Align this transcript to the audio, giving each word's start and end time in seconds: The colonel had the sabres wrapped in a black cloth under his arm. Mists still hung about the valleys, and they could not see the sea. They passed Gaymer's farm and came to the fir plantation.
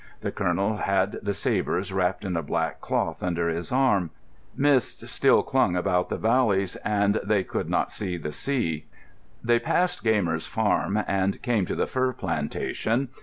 The 0.21 0.31
colonel 0.31 0.77
had 0.77 1.19
the 1.21 1.35
sabres 1.35 1.93
wrapped 1.93 2.25
in 2.25 2.35
a 2.35 2.41
black 2.41 2.81
cloth 2.81 3.21
under 3.21 3.49
his 3.49 3.71
arm. 3.71 4.09
Mists 4.57 5.11
still 5.11 5.43
hung 5.43 5.75
about 5.75 6.09
the 6.09 6.17
valleys, 6.17 6.75
and 6.77 7.19
they 7.23 7.43
could 7.43 7.69
not 7.69 7.91
see 7.91 8.17
the 8.17 8.31
sea. 8.31 8.87
They 9.43 9.59
passed 9.59 10.03
Gaymer's 10.03 10.47
farm 10.47 11.03
and 11.05 11.39
came 11.43 11.67
to 11.67 11.75
the 11.75 11.85
fir 11.85 12.13
plantation. 12.13 13.09